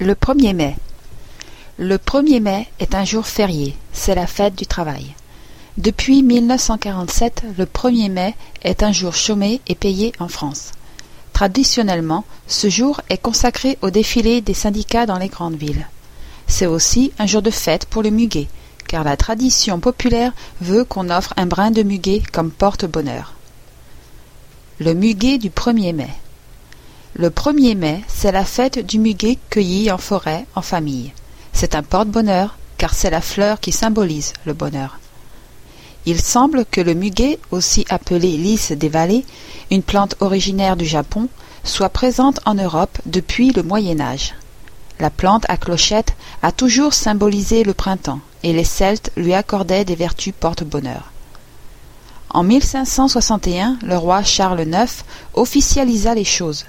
Le 0.00 0.14
1er 0.14 0.54
mai. 0.54 0.76
Le 1.76 1.96
1er 1.96 2.40
mai 2.40 2.68
est 2.78 2.94
un 2.94 3.04
jour 3.04 3.26
férié, 3.26 3.74
c'est 3.92 4.14
la 4.14 4.28
fête 4.28 4.54
du 4.54 4.64
travail. 4.64 5.16
Depuis 5.76 6.22
1947, 6.22 7.42
le 7.58 7.64
1er 7.64 8.08
mai 8.08 8.36
est 8.62 8.84
un 8.84 8.92
jour 8.92 9.12
chômé 9.16 9.60
et 9.66 9.74
payé 9.74 10.12
en 10.20 10.28
France. 10.28 10.70
Traditionnellement, 11.32 12.24
ce 12.46 12.70
jour 12.70 13.00
est 13.10 13.18
consacré 13.18 13.76
au 13.82 13.90
défilé 13.90 14.40
des 14.40 14.54
syndicats 14.54 15.04
dans 15.04 15.18
les 15.18 15.26
grandes 15.26 15.56
villes. 15.56 15.88
C'est 16.46 16.66
aussi 16.66 17.10
un 17.18 17.26
jour 17.26 17.42
de 17.42 17.50
fête 17.50 17.86
pour 17.86 18.04
le 18.04 18.10
muguet, 18.10 18.46
car 18.86 19.02
la 19.02 19.16
tradition 19.16 19.80
populaire 19.80 20.32
veut 20.60 20.84
qu'on 20.84 21.10
offre 21.10 21.34
un 21.36 21.46
brin 21.46 21.72
de 21.72 21.82
muguet 21.82 22.22
comme 22.32 22.52
porte-bonheur. 22.52 23.34
Le 24.78 24.94
muguet 24.94 25.38
du 25.38 25.50
1er 25.50 25.92
mai. 25.92 26.10
Le 27.20 27.30
1er 27.30 27.74
mai, 27.74 28.04
c'est 28.06 28.30
la 28.30 28.44
fête 28.44 28.78
du 28.78 29.00
muguet 29.00 29.38
cueilli 29.50 29.90
en 29.90 29.98
forêt, 29.98 30.46
en 30.54 30.62
famille. 30.62 31.12
C'est 31.52 31.74
un 31.74 31.82
porte-bonheur, 31.82 32.56
car 32.76 32.94
c'est 32.94 33.10
la 33.10 33.20
fleur 33.20 33.58
qui 33.58 33.72
symbolise 33.72 34.34
le 34.46 34.52
bonheur. 34.52 35.00
Il 36.06 36.20
semble 36.20 36.64
que 36.64 36.80
le 36.80 36.94
muguet, 36.94 37.40
aussi 37.50 37.84
appelé 37.88 38.36
lys 38.36 38.70
des 38.70 38.88
vallées, 38.88 39.26
une 39.72 39.82
plante 39.82 40.14
originaire 40.20 40.76
du 40.76 40.84
Japon, 40.84 41.28
soit 41.64 41.88
présente 41.88 42.38
en 42.44 42.54
Europe 42.54 42.96
depuis 43.04 43.50
le 43.50 43.64
Moyen 43.64 43.98
Âge. 43.98 44.36
La 45.00 45.10
plante 45.10 45.44
à 45.48 45.56
clochette 45.56 46.14
a 46.42 46.52
toujours 46.52 46.94
symbolisé 46.94 47.64
le 47.64 47.74
printemps, 47.74 48.20
et 48.44 48.52
les 48.52 48.62
Celtes 48.62 49.10
lui 49.16 49.34
accordaient 49.34 49.84
des 49.84 49.96
vertus 49.96 50.34
porte-bonheur. 50.38 51.10
En 52.30 52.44
1561, 52.44 53.76
le 53.82 53.96
roi 53.96 54.22
Charles 54.22 54.60
IX 54.60 55.04
officialisa 55.34 56.14
les 56.14 56.24
choses. 56.24 56.64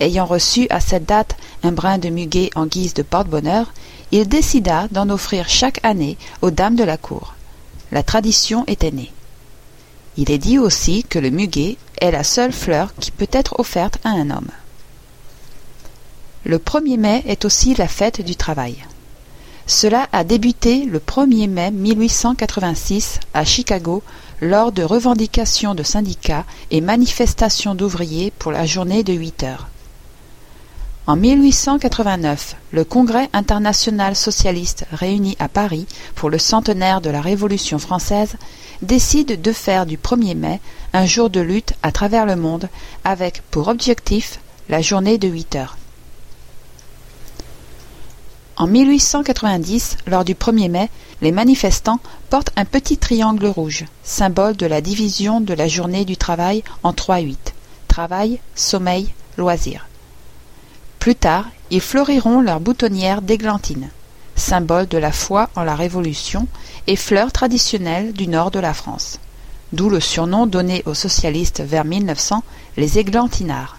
Ayant 0.00 0.26
reçu 0.26 0.66
à 0.70 0.80
cette 0.80 1.06
date 1.06 1.36
un 1.62 1.72
brin 1.72 1.98
de 1.98 2.08
muguet 2.08 2.50
en 2.56 2.66
guise 2.66 2.94
de 2.94 3.02
porte-bonheur, 3.02 3.72
il 4.10 4.28
décida 4.28 4.88
d'en 4.90 5.08
offrir 5.08 5.48
chaque 5.48 5.80
année 5.84 6.18
aux 6.42 6.50
dames 6.50 6.76
de 6.76 6.84
la 6.84 6.96
cour. 6.96 7.34
La 7.92 8.02
tradition 8.02 8.64
était 8.66 8.90
née. 8.90 9.12
Il 10.16 10.30
est 10.30 10.38
dit 10.38 10.58
aussi 10.58 11.04
que 11.04 11.18
le 11.18 11.30
muguet 11.30 11.76
est 12.00 12.10
la 12.10 12.24
seule 12.24 12.52
fleur 12.52 12.94
qui 13.00 13.10
peut 13.10 13.28
être 13.32 13.58
offerte 13.58 13.98
à 14.04 14.10
un 14.10 14.30
homme. 14.30 14.50
Le 16.44 16.58
1er 16.58 16.98
mai 16.98 17.22
est 17.26 17.44
aussi 17.44 17.74
la 17.74 17.88
fête 17.88 18.20
du 18.20 18.36
travail. 18.36 18.76
Cela 19.66 20.08
a 20.12 20.24
débuté 20.24 20.84
le 20.84 20.98
1er 20.98 21.48
mai 21.48 21.70
1886 21.70 23.20
à 23.32 23.44
Chicago 23.44 24.02
lors 24.42 24.72
de 24.72 24.82
revendications 24.82 25.74
de 25.74 25.82
syndicats 25.82 26.44
et 26.70 26.80
manifestations 26.80 27.74
d'ouvriers 27.74 28.32
pour 28.38 28.52
la 28.52 28.66
journée 28.66 29.02
de 29.02 29.14
huit 29.14 29.42
heures. 29.42 29.68
En 31.06 31.16
1889, 31.16 32.56
le 32.72 32.82
Congrès 32.82 33.28
international 33.34 34.16
socialiste 34.16 34.86
réuni 34.90 35.36
à 35.38 35.48
Paris 35.48 35.86
pour 36.14 36.30
le 36.30 36.38
centenaire 36.38 37.02
de 37.02 37.10
la 37.10 37.20
Révolution 37.20 37.78
française 37.78 38.36
décide 38.80 39.42
de 39.42 39.52
faire 39.52 39.84
du 39.84 39.98
1er 39.98 40.34
mai 40.34 40.60
un 40.94 41.04
jour 41.04 41.28
de 41.28 41.40
lutte 41.40 41.74
à 41.82 41.92
travers 41.92 42.24
le 42.24 42.36
monde 42.36 42.70
avec 43.04 43.42
pour 43.50 43.68
objectif 43.68 44.40
la 44.70 44.80
journée 44.80 45.18
de 45.18 45.28
8 45.28 45.56
heures. 45.56 45.76
En 48.56 48.66
1890, 48.66 49.98
lors 50.06 50.24
du 50.24 50.34
1er 50.34 50.70
mai, 50.70 50.88
les 51.20 51.32
manifestants 51.32 52.00
portent 52.30 52.52
un 52.56 52.64
petit 52.64 52.96
triangle 52.96 53.46
rouge, 53.46 53.84
symbole 54.04 54.56
de 54.56 54.64
la 54.64 54.80
division 54.80 55.42
de 55.42 55.52
la 55.52 55.68
journée 55.68 56.06
du 56.06 56.16
travail 56.16 56.64
en 56.82 56.94
trois 56.94 57.18
huit 57.18 57.52
travail, 57.88 58.40
sommeil, 58.56 59.12
loisir. 59.36 59.86
Plus 61.04 61.16
tard, 61.16 61.44
ils 61.70 61.82
fleuriront 61.82 62.40
leurs 62.40 62.60
boutonnières 62.60 63.20
d'églantine, 63.20 63.90
symbole 64.36 64.88
de 64.88 64.96
la 64.96 65.12
foi 65.12 65.50
en 65.54 65.62
la 65.62 65.74
Révolution 65.74 66.48
et 66.86 66.96
fleur 66.96 67.30
traditionnelle 67.30 68.14
du 68.14 68.26
nord 68.26 68.50
de 68.50 68.58
la 68.58 68.72
France. 68.72 69.18
D'où 69.74 69.90
le 69.90 70.00
surnom 70.00 70.46
donné 70.46 70.82
aux 70.86 70.94
socialistes 70.94 71.60
vers 71.60 71.84
1900, 71.84 72.42
les 72.78 72.98
églantinards. 72.98 73.76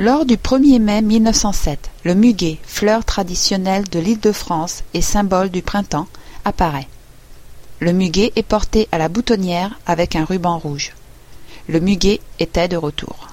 Lors 0.00 0.26
du 0.26 0.34
1er 0.34 0.80
mai 0.80 1.00
1907, 1.00 1.90
le 2.02 2.16
muguet, 2.16 2.58
fleur 2.64 3.04
traditionnelle 3.04 3.84
de 3.88 4.00
l'Île-de-France 4.00 4.82
et 4.94 5.00
symbole 5.00 5.50
du 5.50 5.62
printemps, 5.62 6.08
apparaît. 6.44 6.88
Le 7.78 7.92
muguet 7.92 8.32
est 8.34 8.42
porté 8.42 8.88
à 8.90 8.98
la 8.98 9.08
boutonnière 9.08 9.78
avec 9.86 10.16
un 10.16 10.24
ruban 10.24 10.58
rouge. 10.58 10.92
Le 11.68 11.78
muguet 11.78 12.18
était 12.40 12.66
de 12.66 12.76
retour. 12.76 13.31